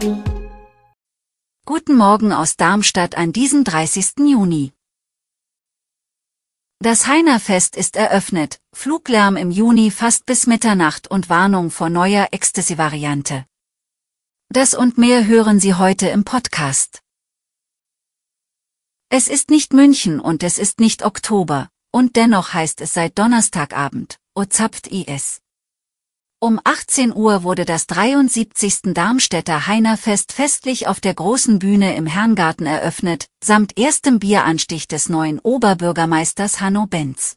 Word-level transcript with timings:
Guten 0.00 1.96
Morgen 1.96 2.32
aus 2.32 2.56
Darmstadt 2.56 3.16
an 3.16 3.32
diesem 3.32 3.64
30. 3.64 4.18
Juni. 4.18 4.72
Das 6.78 7.08
Heinerfest 7.08 7.74
ist 7.74 7.96
eröffnet, 7.96 8.60
Fluglärm 8.72 9.36
im 9.36 9.50
Juni 9.50 9.90
fast 9.90 10.24
bis 10.24 10.46
Mitternacht 10.46 11.10
und 11.10 11.28
Warnung 11.28 11.72
vor 11.72 11.90
neuer 11.90 12.28
Ecstasy-Variante. 12.30 13.44
Das 14.50 14.72
und 14.72 14.98
mehr 14.98 15.26
hören 15.26 15.58
Sie 15.58 15.74
heute 15.74 16.06
im 16.08 16.22
Podcast. 16.22 17.02
Es 19.08 19.26
ist 19.26 19.50
nicht 19.50 19.72
München 19.72 20.20
und 20.20 20.44
es 20.44 20.60
ist 20.60 20.78
nicht 20.78 21.04
Oktober, 21.04 21.70
und 21.90 22.14
dennoch 22.14 22.54
heißt 22.54 22.80
es 22.82 22.94
seit 22.94 23.18
Donnerstagabend, 23.18 24.20
O 24.36 24.44
zapft 24.44 24.86
IS. 24.86 25.40
Um 26.40 26.60
18 26.62 27.12
Uhr 27.16 27.42
wurde 27.42 27.64
das 27.64 27.88
73. 27.88 28.94
Darmstädter 28.94 29.66
Heinerfest 29.66 30.30
festlich 30.30 30.86
auf 30.86 31.00
der 31.00 31.14
großen 31.14 31.58
Bühne 31.58 31.96
im 31.96 32.06
Herrengarten 32.06 32.64
eröffnet, 32.64 33.26
samt 33.42 33.76
erstem 33.76 34.20
Bieranstich 34.20 34.86
des 34.86 35.08
neuen 35.08 35.40
Oberbürgermeisters 35.40 36.60
Hanno 36.60 36.86
Benz. 36.86 37.34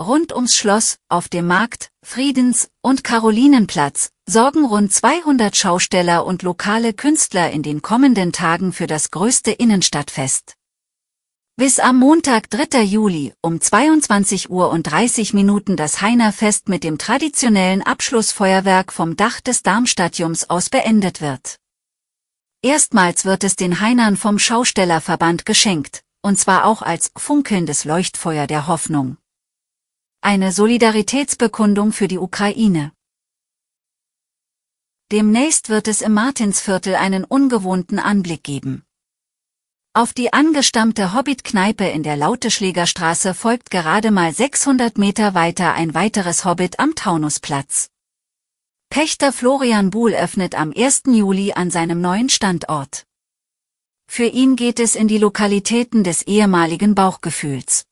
Rund 0.00 0.32
ums 0.32 0.54
Schloss, 0.54 0.98
auf 1.08 1.28
dem 1.28 1.48
Markt, 1.48 1.90
Friedens- 2.04 2.68
und 2.80 3.02
Karolinenplatz, 3.02 4.10
sorgen 4.24 4.64
rund 4.66 4.92
200 4.92 5.56
Schausteller 5.56 6.24
und 6.24 6.44
lokale 6.44 6.92
Künstler 6.92 7.50
in 7.50 7.64
den 7.64 7.82
kommenden 7.82 8.30
Tagen 8.30 8.72
für 8.72 8.86
das 8.86 9.10
größte 9.10 9.50
Innenstadtfest. 9.50 10.54
Bis 11.58 11.78
am 11.78 11.98
Montag 11.98 12.50
3. 12.50 12.82
Juli 12.82 13.32
um 13.40 13.62
22 13.62 14.50
Uhr 14.50 14.68
und 14.68 14.82
30 14.82 15.32
Minuten 15.32 15.78
das 15.78 16.02
Heinerfest 16.02 16.68
mit 16.68 16.84
dem 16.84 16.98
traditionellen 16.98 17.80
Abschlussfeuerwerk 17.80 18.92
vom 18.92 19.16
Dach 19.16 19.40
des 19.40 19.62
Darmstadiums 19.62 20.50
aus 20.50 20.68
beendet 20.68 21.22
wird. 21.22 21.56
Erstmals 22.60 23.24
wird 23.24 23.42
es 23.42 23.56
den 23.56 23.80
Heinern 23.80 24.18
vom 24.18 24.38
Schaustellerverband 24.38 25.46
geschenkt, 25.46 26.02
und 26.20 26.38
zwar 26.38 26.66
auch 26.66 26.82
als 26.82 27.10
funkelndes 27.16 27.86
Leuchtfeuer 27.86 28.46
der 28.46 28.66
Hoffnung. 28.66 29.16
Eine 30.20 30.52
Solidaritätsbekundung 30.52 31.92
für 31.92 32.06
die 32.06 32.18
Ukraine. 32.18 32.92
Demnächst 35.10 35.70
wird 35.70 35.88
es 35.88 36.02
im 36.02 36.12
Martinsviertel 36.12 36.96
einen 36.96 37.24
ungewohnten 37.24 37.98
Anblick 37.98 38.44
geben. 38.44 38.85
Auf 39.96 40.12
die 40.12 40.30
angestammte 40.30 41.14
Hobbit-Kneipe 41.14 41.86
in 41.86 42.02
der 42.02 42.18
Lauteschlägerstraße 42.18 43.32
folgt 43.32 43.70
gerade 43.70 44.10
mal 44.10 44.30
600 44.30 44.98
Meter 44.98 45.32
weiter 45.32 45.72
ein 45.72 45.94
weiteres 45.94 46.44
Hobbit 46.44 46.78
am 46.78 46.94
Taunusplatz. 46.94 47.88
Pächter 48.90 49.32
Florian 49.32 49.88
Buhl 49.88 50.12
öffnet 50.12 50.54
am 50.54 50.74
1. 50.76 51.04
Juli 51.06 51.52
an 51.54 51.70
seinem 51.70 52.02
neuen 52.02 52.28
Standort. 52.28 53.06
Für 54.06 54.26
ihn 54.26 54.56
geht 54.56 54.80
es 54.80 54.96
in 54.96 55.08
die 55.08 55.16
Lokalitäten 55.16 56.04
des 56.04 56.20
ehemaligen 56.20 56.94
Bauchgefühls. 56.94 57.86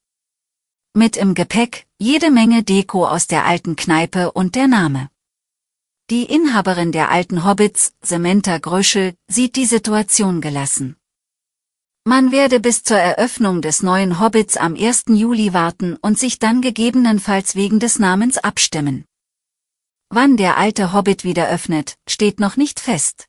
Mit 0.93 1.17
im 1.17 1.33
Gepäck 1.33 1.87
jede 1.99 2.31
Menge 2.31 2.65
Deko 2.65 3.07
aus 3.07 3.29
der 3.29 3.47
alten 3.47 3.77
Kneipe 3.77 4.31
und 4.33 4.57
der 4.57 4.69
Name. 4.69 5.09
Die 6.11 6.25
Inhaberin 6.25 6.93
der 6.93 7.11
alten 7.11 7.47
Hobbits, 7.47 7.95
Samantha 8.03 8.59
Gröschel, 8.59 9.15
sieht 9.27 9.57
die 9.57 9.65
Situation 9.65 10.43
gelassen. 10.43 10.99
Man 12.07 12.33
werde 12.33 12.61
bis 12.61 12.83
zur 12.83 12.99
Eröffnung 12.99 13.63
des 13.63 13.83
neuen 13.83 14.21
Hobbits 14.21 14.59
am 14.59 14.75
1. 14.75 15.05
Juli 15.09 15.55
warten 15.55 15.97
und 15.97 16.19
sich 16.19 16.39
dann 16.39 16.61
gegebenenfalls 16.61 17.55
wegen 17.55 17.81
des 17.81 17.99
Namens 17.99 18.37
abstimmen. 18.37 19.07
Wann 20.11 20.37
der 20.37 20.59
alte 20.59 20.93
Hobbit 20.93 21.25
wieder 21.25 21.49
öffnet, 21.49 21.97
steht 22.07 22.41
noch 22.41 22.59
nicht 22.59 22.79
fest. 22.79 23.27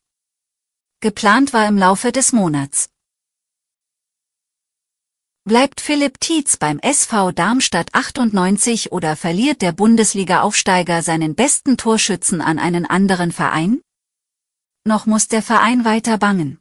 Geplant 1.00 1.54
war 1.54 1.66
im 1.66 1.78
Laufe 1.78 2.12
des 2.12 2.32
Monats. 2.32 2.90
Bleibt 5.44 5.80
Philipp 5.80 6.20
Tietz 6.20 6.58
beim 6.58 6.78
SV 6.80 7.32
Darmstadt 7.32 7.94
98 7.94 8.92
oder 8.92 9.16
verliert 9.16 9.62
der 9.62 9.72
Bundesliga-Aufsteiger 9.72 11.02
seinen 11.02 11.34
besten 11.34 11.78
Torschützen 11.78 12.42
an 12.42 12.58
einen 12.58 12.84
anderen 12.84 13.32
Verein? 13.32 13.80
Noch 14.84 15.06
muss 15.06 15.28
der 15.28 15.42
Verein 15.42 15.86
weiter 15.86 16.18
bangen. 16.18 16.60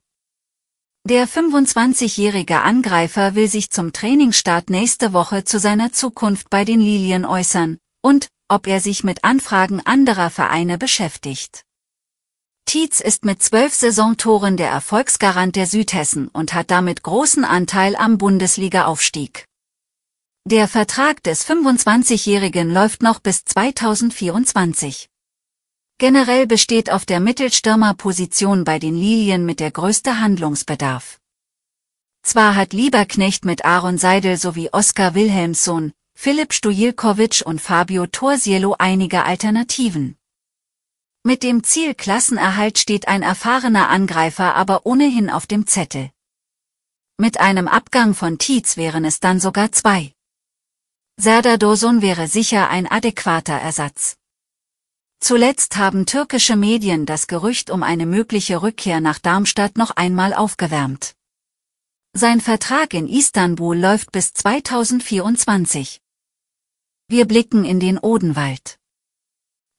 Der 1.07 1.27
25-jährige 1.27 2.61
Angreifer 2.61 3.35
will 3.35 3.47
sich 3.47 3.69
zum 3.69 3.93
Trainingsstart 3.93 4.71
nächste 4.71 5.13
Woche 5.13 5.43
zu 5.43 5.59
seiner 5.59 5.91
Zukunft 5.91 6.49
bei 6.49 6.65
den 6.65 6.79
Lilien 6.79 7.25
äußern 7.25 7.77
und 8.01 8.27
ob 8.47 8.65
er 8.65 8.79
sich 8.79 9.03
mit 9.03 9.23
Anfragen 9.23 9.81
anderer 9.85 10.31
Vereine 10.31 10.79
beschäftigt. 10.79 11.61
Tietz 12.65 13.01
ist 13.01 13.23
mit 13.23 13.43
zwölf 13.43 13.75
Saisontoren 13.75 14.57
der 14.57 14.71
Erfolgsgarant 14.71 15.55
der 15.55 15.67
Südhessen 15.67 16.27
und 16.29 16.55
hat 16.55 16.71
damit 16.71 17.03
großen 17.03 17.45
Anteil 17.45 17.95
am 17.95 18.17
Bundesliga-Aufstieg. 18.17 19.45
Der 20.47 20.67
Vertrag 20.67 21.21
des 21.21 21.47
25-Jährigen 21.47 22.71
läuft 22.71 23.03
noch 23.03 23.19
bis 23.19 23.45
2024. 23.45 25.07
Generell 25.97 26.45
besteht 26.45 26.91
auf 26.91 27.05
der 27.05 27.21
Mittelstürmerposition 27.21 28.65
bei 28.65 28.79
den 28.79 28.95
Lilien 28.95 29.45
mit 29.45 29.61
der 29.61 29.71
größte 29.71 30.19
Handlungsbedarf. 30.19 31.21
Zwar 32.21 32.55
hat 32.55 32.73
Lieberknecht 32.73 33.45
mit 33.45 33.63
Aaron 33.63 33.97
Seidel 33.97 34.35
sowie 34.35 34.69
Oskar 34.73 35.15
Wilhelmsson, 35.15 35.93
Philipp 36.13 36.51
Stojilkovic 36.51 37.43
und 37.45 37.61
Fabio 37.61 38.07
Torsielo 38.07 38.75
einige 38.77 39.23
Alternativen. 39.23 40.17
Mit 41.23 41.43
dem 41.43 41.63
Ziel 41.63 41.95
Klassenerhalt 41.95 42.77
steht 42.77 43.07
ein 43.07 43.21
erfahrener 43.21 43.87
Angreifer 43.87 44.53
aber 44.53 44.85
ohnehin 44.85 45.29
auf 45.29 45.47
dem 45.47 45.65
Zettel. 45.65 46.11
Mit 47.17 47.39
einem 47.39 47.69
Abgang 47.69 48.13
von 48.13 48.37
Tietz 48.37 48.75
wären 48.75 49.05
es 49.05 49.21
dann 49.21 49.39
sogar 49.39 49.71
zwei. 49.71 50.11
Serdar 51.15 51.57
Dosun 51.57 52.01
wäre 52.01 52.27
sicher 52.27 52.69
ein 52.69 52.85
adäquater 52.85 53.53
Ersatz. 53.53 54.17
Zuletzt 55.19 55.77
haben 55.77 56.05
türkische 56.05 56.55
Medien 56.55 57.05
das 57.05 57.27
Gerücht 57.27 57.69
um 57.69 57.83
eine 57.83 58.05
mögliche 58.05 58.61
Rückkehr 58.61 59.01
nach 59.01 59.19
Darmstadt 59.19 59.77
noch 59.77 59.91
einmal 59.91 60.33
aufgewärmt. 60.33 61.15
Sein 62.13 62.39
Vertrag 62.41 62.93
in 62.93 63.07
Istanbul 63.07 63.77
läuft 63.77 64.11
bis 64.11 64.33
2024. 64.33 66.01
Wir 67.07 67.25
blicken 67.25 67.65
in 67.65 67.79
den 67.79 67.97
Odenwald. 67.97 68.79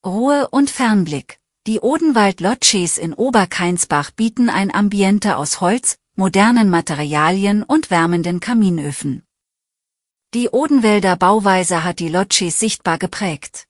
Ruhe 0.05 0.49
und 0.51 0.71
Fernblick. 0.71 1.41
Die 1.67 1.81
Odenwald-Lodges 1.81 2.99
in 2.99 3.13
Oberkeinsbach 3.13 4.13
bieten 4.13 4.49
ein 4.49 4.73
Ambiente 4.73 5.37
aus 5.37 5.61
Holz, 5.61 5.97
modernen 6.15 6.71
Materialien 6.71 7.65
und 7.65 7.91
wärmenden 7.91 8.39
Kaminöfen. 8.39 9.25
Die 10.33 10.49
Odenwälder 10.49 11.17
Bauweise 11.17 11.83
hat 11.83 11.99
die 11.99 12.09
Lodges 12.09 12.59
sichtbar 12.59 12.99
geprägt. 12.99 13.67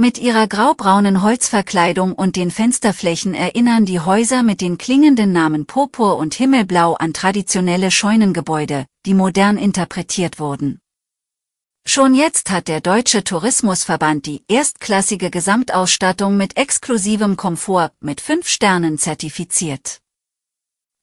Mit 0.00 0.16
ihrer 0.16 0.46
graubraunen 0.46 1.20
Holzverkleidung 1.20 2.14
und 2.14 2.34
den 2.36 2.50
Fensterflächen 2.50 3.34
erinnern 3.34 3.84
die 3.84 4.00
Häuser 4.00 4.42
mit 4.42 4.62
den 4.62 4.78
klingenden 4.78 5.30
Namen 5.34 5.66
Purpur 5.66 6.16
und 6.16 6.32
Himmelblau 6.32 6.94
an 6.94 7.12
traditionelle 7.12 7.90
Scheunengebäude, 7.90 8.86
die 9.04 9.12
modern 9.12 9.58
interpretiert 9.58 10.40
wurden. 10.40 10.80
Schon 11.86 12.14
jetzt 12.14 12.50
hat 12.50 12.68
der 12.68 12.80
Deutsche 12.80 13.24
Tourismusverband 13.24 14.24
die 14.24 14.42
erstklassige 14.48 15.28
Gesamtausstattung 15.30 16.34
mit 16.34 16.56
exklusivem 16.56 17.36
Komfort 17.36 17.90
mit 18.00 18.22
fünf 18.22 18.48
Sternen 18.48 18.96
zertifiziert. 18.96 20.00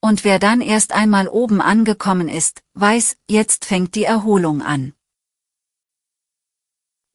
Und 0.01 0.23
wer 0.23 0.39
dann 0.39 0.59
erst 0.59 0.91
einmal 0.91 1.27
oben 1.27 1.61
angekommen 1.61 2.29
ist, 2.29 2.63
weiß, 2.73 3.17
jetzt 3.29 3.65
fängt 3.65 3.93
die 3.93 4.05
Erholung 4.05 4.63
an. 4.63 4.93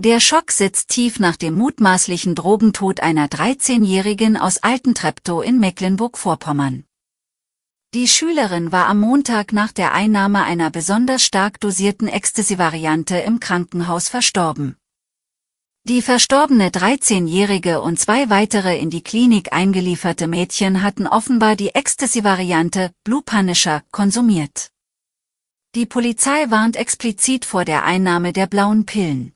Der 0.05 0.19
Schock 0.19 0.51
sitzt 0.51 0.89
tief 0.89 1.21
nach 1.21 1.37
dem 1.37 1.55
mutmaßlichen 1.55 2.35
Drogentod 2.35 2.99
einer 2.99 3.29
13-Jährigen 3.29 4.37
aus 4.37 4.59
Altentreptow 4.59 5.45
in 5.45 5.61
Mecklenburg-Vorpommern. 5.61 6.83
Die 7.95 8.09
Schülerin 8.09 8.73
war 8.73 8.89
am 8.89 8.99
Montag 8.99 9.53
nach 9.53 9.71
der 9.71 9.93
Einnahme 9.93 10.43
einer 10.43 10.71
besonders 10.71 11.23
stark 11.23 11.61
dosierten 11.61 12.09
Ecstasy-Variante 12.09 13.19
im 13.19 13.39
Krankenhaus 13.39 14.09
verstorben. 14.09 14.77
Die 15.85 16.03
verstorbene 16.03 16.71
13-jährige 16.71 17.81
und 17.81 18.01
zwei 18.01 18.29
weitere 18.29 18.77
in 18.81 18.91
die 18.91 19.05
Klinik 19.05 19.53
eingelieferte 19.53 20.27
Mädchen 20.27 20.83
hatten 20.83 21.07
offenbar 21.07 21.55
die 21.55 21.77
Ecstasy-Variante 21.77 22.91
Blue 23.05 23.23
Punisher 23.23 23.85
konsumiert. 23.93 24.73
Die 25.77 25.87
Polizei 25.87 26.51
warnt 26.51 26.75
explizit 26.75 27.45
vor 27.45 27.65
der 27.65 27.85
Einnahme 27.85 28.33
der 28.33 28.49
blauen 28.49 28.85
Pillen. 28.85 29.33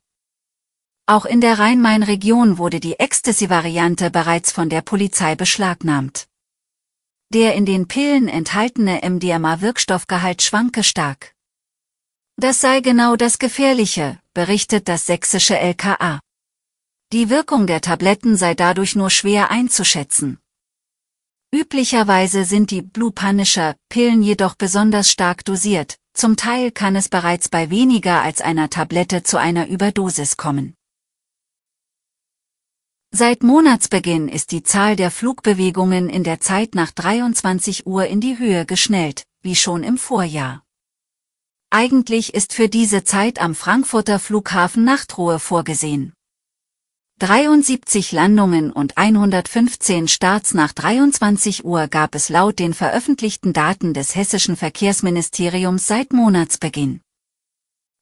Auch 1.09 1.25
in 1.25 1.41
der 1.41 1.61
Rhein-Main-Region 1.61 2.59
wurde 2.59 2.81
die 2.81 2.99
Ecstasy-Variante 2.99 4.11
bereits 4.11 4.51
von 4.51 4.69
der 4.69 4.83
Polizei 4.83 5.37
beschlagnahmt. 5.37 6.27
Der 7.33 7.55
in 7.55 7.65
den 7.65 7.87
Pillen 7.87 8.27
enthaltene 8.27 9.03
MDMA-Wirkstoffgehalt 9.09 10.43
schwanke 10.43 10.83
stark. 10.83 11.33
Das 12.37 12.61
sei 12.61 12.81
genau 12.81 13.15
das 13.15 13.39
Gefährliche, 13.39 14.19
berichtet 14.35 14.89
das 14.89 15.07
sächsische 15.07 15.57
LKA. 15.57 16.19
Die 17.13 17.31
Wirkung 17.31 17.69
der 17.69 17.81
Tabletten 17.83 18.37
sei 18.37 18.55
dadurch 18.55 18.97
nur 18.97 19.11
schwer 19.11 19.53
einzuschätzen. 19.53 20.41
Üblicherweise 21.55 22.45
sind 22.45 22.73
die 22.73 22.83
Blue 22.83 23.13
Punisher 23.13 23.77
Pillen 23.89 24.25
jedoch 24.25 24.57
besonders 24.57 25.09
stark 25.09 25.45
dosiert, 25.45 25.99
zum 26.15 26.37
Teil 26.37 26.73
kann 26.73 26.97
es 26.97 27.09
bereits 27.09 27.49
bei 27.49 27.71
weniger 27.71 28.23
als 28.23 28.41
einer 28.41 28.71
Tablette 28.71 29.23
zu 29.23 29.39
einer 29.39 29.69
Überdosis 29.69 30.37
kommen. 30.37 30.75
Seit 33.19 33.43
Monatsbeginn 33.43 34.29
ist 34.29 34.53
die 34.53 34.63
Zahl 34.63 34.95
der 34.95 35.11
Flugbewegungen 35.11 36.11
in 36.11 36.23
der 36.23 36.39
Zeit 36.39 36.75
nach 36.75 36.91
23 36.91 37.87
Uhr 37.87 38.05
in 38.05 38.21
die 38.21 38.39
Höhe 38.39 38.67
geschnellt, 38.67 39.23
wie 39.41 39.57
schon 39.57 39.85
im 39.85 39.97
Vorjahr. 39.97 40.63
Eigentlich 41.71 42.35
ist 42.35 42.53
für 42.53 42.69
diese 42.69 43.05
Zeit 43.05 43.41
am 43.41 43.55
Frankfurter 43.55 44.19
Flughafen 44.19 44.85
Nachtruhe 44.85 45.39
vorgesehen. 45.39 46.13
73 47.19 48.13
Landungen 48.13 48.71
und 48.71 48.99
115 48.99 50.09
Starts 50.09 50.53
nach 50.53 50.75
23 50.75 51.65
Uhr 51.65 51.89
gab 51.89 52.15
es 52.15 52.29
laut 52.29 52.59
den 52.59 52.75
veröffentlichten 52.75 53.55
Daten 53.55 53.95
des 53.95 54.15
hessischen 54.15 54.57
Verkehrsministeriums 54.57 55.87
seit 55.87 56.13
Monatsbeginn. 56.13 57.01